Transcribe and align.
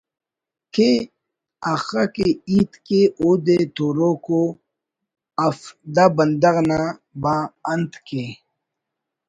کے 0.73 0.89
اخہ 1.73 2.03
کہ 2.15 2.27
ہیت 2.49 2.71
کے 2.87 3.01
اودے 3.21 3.57
توروک 3.75 4.25
ءُ 4.39 4.55
اف 5.45 5.59
دا 5.95 6.05
بندغ 6.17 6.55
نا 6.69 6.79
با 7.21 7.35
انت 7.71 7.93
کہ 8.07 8.23